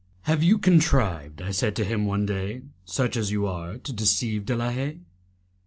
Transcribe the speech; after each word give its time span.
"How 0.23 0.33
have 0.33 0.41
you 0.41 0.57
contrived," 0.57 1.43
I 1.43 1.51
said 1.51 1.75
to 1.75 1.85
him 1.85 2.07
one 2.07 2.25
day, 2.25 2.63
"such 2.85 3.15
as 3.15 3.29
you 3.29 3.45
are, 3.45 3.77
to 3.77 3.93
deceive 3.93 4.47
De 4.47 4.55
la 4.55 4.71
Haye?" 4.71 4.97